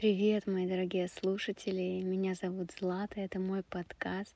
[0.00, 2.00] Привет, мои дорогие слушатели!
[2.00, 4.34] Меня зовут Злата, это мой подкаст.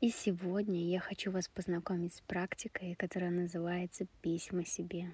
[0.00, 5.12] И сегодня я хочу вас познакомить с практикой, которая называется «Письма себе».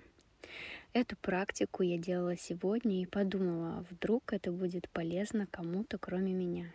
[0.95, 6.73] Эту практику я делала сегодня и подумала, вдруг это будет полезно кому-то, кроме меня.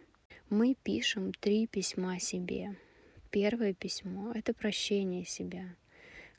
[0.51, 2.75] Мы пишем три письма себе.
[3.31, 5.75] Первое письмо— это прощение себя.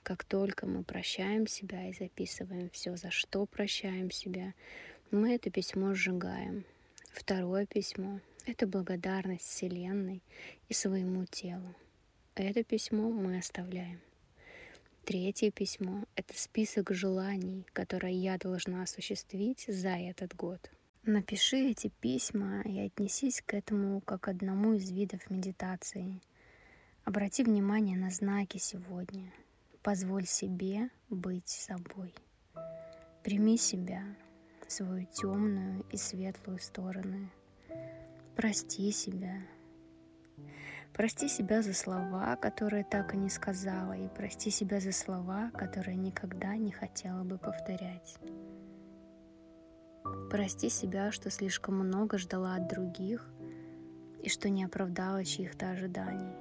[0.04, 4.54] Как только мы прощаем себя и записываем все, за что прощаем себя,
[5.10, 6.64] мы это письмо сжигаем.
[7.12, 10.22] Второе письмо— это благодарность Вселенной
[10.68, 11.74] и своему телу.
[12.34, 14.00] Это письмо мы оставляем.
[15.04, 20.70] Третье письмо— это список желаний, которые я должна осуществить за этот год.
[21.04, 26.20] Напиши эти письма и отнесись к этому как к одному из видов медитации.
[27.04, 29.32] Обрати внимание на знаки сегодня.
[29.82, 32.14] Позволь себе быть собой.
[33.24, 34.04] Прими себя,
[34.68, 37.30] свою темную и светлую стороны.
[38.36, 39.42] Прости себя.
[40.92, 45.96] Прости себя за слова, которые так и не сказала, и прости себя за слова, которые
[45.96, 48.18] никогда не хотела бы повторять.
[50.30, 53.28] Прости себя, что слишком много ждала от других
[54.22, 56.34] и что не оправдала чьих-то ожиданий.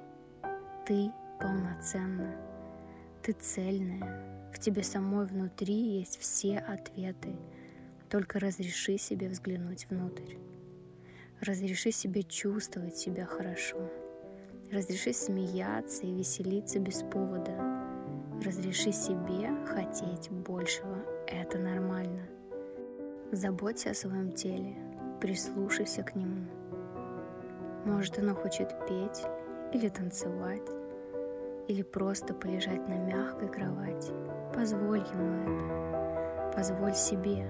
[0.86, 2.34] Ты полноценна,
[3.22, 7.34] ты цельная, в тебе самой внутри есть все ответы—
[8.08, 10.36] только разреши себе взглянуть внутрь.
[11.40, 13.78] Разреши себе чувствовать себя хорошо.
[14.72, 17.52] Разреши смеяться и веселиться без повода.
[18.44, 20.96] Разреши себе хотеть большего.
[21.26, 22.26] Это нормально.
[23.30, 24.74] Заботься о своем теле.
[25.20, 26.46] Прислушайся к нему.
[27.84, 29.24] Может, оно хочет петь
[29.72, 30.68] или танцевать,
[31.68, 34.12] или просто полежать на мягкой кровати.
[34.54, 36.52] Позволь ему это.
[36.56, 37.46] Позволь себе.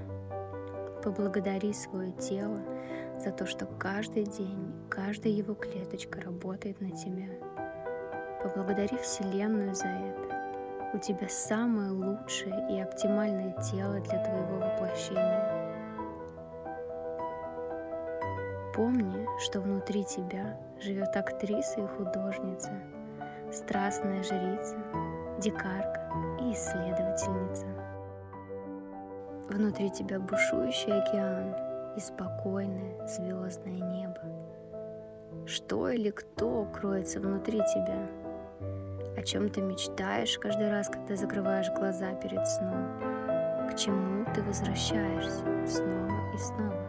[1.08, 2.60] Поблагодари свое тело
[3.18, 7.30] за то, что каждый день, каждая его клеточка работает на тебя.
[8.42, 10.92] Поблагодари Вселенную за это.
[10.92, 15.72] У тебя самое лучшее и оптимальное тело для твоего воплощения.
[18.74, 22.72] Помни, что внутри тебя живет актриса и художница,
[23.50, 24.76] страстная жрица,
[25.40, 26.12] дикарка
[26.42, 27.87] и исследовательница.
[29.48, 31.54] Внутри тебя бушующий океан
[31.96, 34.20] и спокойное звездное небо.
[35.46, 38.06] Что или кто кроется внутри тебя?
[39.16, 42.88] О чем ты мечтаешь каждый раз, когда закрываешь глаза перед сном?
[43.70, 46.88] К чему ты возвращаешься снова и снова?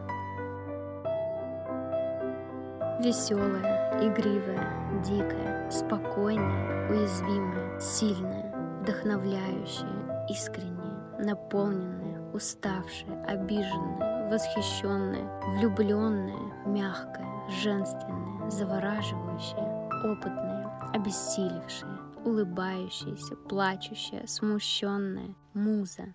[3.02, 18.50] Веселая, игривая, дикая, спокойная, уязвимая, сильная, вдохновляющая, искренняя, наполненная, уставшая, обиженная, восхищенная, влюбленная, мягкая, женственная,
[18.50, 26.14] завораживающая, опытная, обессилевшая, улыбающаяся, плачущая, смущенная, муза,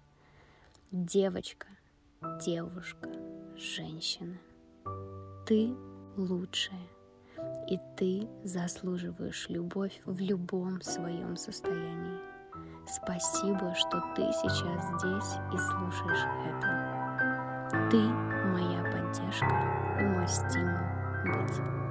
[0.91, 1.67] девочка,
[2.45, 3.09] девушка,
[3.57, 4.37] женщина.
[5.47, 5.75] Ты
[6.17, 6.89] лучшая,
[7.69, 12.34] и ты заслуживаешь любовь в любом своем состоянии.
[12.87, 17.89] Спасибо, что ты сейчас здесь и слушаешь это.
[17.91, 20.78] Ты моя поддержка и мой стимул
[21.25, 21.84] быть.